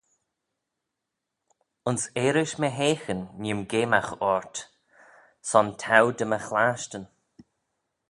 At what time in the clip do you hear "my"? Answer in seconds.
2.61-2.69, 6.29-6.39